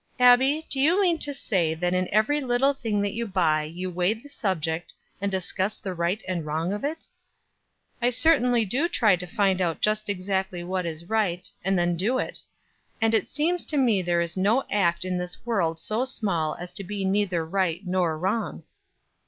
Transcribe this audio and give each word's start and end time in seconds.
"Abbie, 0.19 0.65
do 0.67 0.79
you 0.79 0.99
mean 0.99 1.19
to 1.19 1.31
say 1.31 1.75
that 1.75 1.93
in 1.93 2.09
every 2.11 2.41
little 2.41 2.73
thing 2.73 3.03
that 3.03 3.13
you 3.13 3.27
buy 3.27 3.61
you 3.61 3.91
weigh 3.91 4.15
the 4.15 4.29
subject, 4.29 4.91
and 5.21 5.31
discuss 5.31 5.77
the 5.77 5.93
right 5.93 6.23
and 6.27 6.43
wrong 6.43 6.73
of 6.73 6.83
it?" 6.83 7.05
"I 8.01 8.09
certainly 8.09 8.65
do 8.65 8.87
try 8.87 9.15
to 9.15 9.27
find 9.27 9.61
out 9.61 9.79
just 9.79 10.09
exactly 10.09 10.63
what 10.63 10.87
is 10.87 11.05
right, 11.05 11.47
and 11.63 11.77
then 11.77 11.97
do 11.97 12.17
it; 12.17 12.41
and 12.99 13.13
it 13.13 13.27
seems 13.27 13.63
to 13.67 13.77
me 13.77 14.01
there 14.01 14.21
is 14.21 14.35
no 14.35 14.63
act 14.71 15.05
in 15.05 15.19
this 15.19 15.45
world 15.45 15.77
so 15.79 16.03
small 16.05 16.55
as 16.55 16.73
to 16.73 16.83
be 16.83 17.05
neither 17.05 17.45
right 17.45 17.85
nor 17.85 18.17
wrong." 18.17 18.63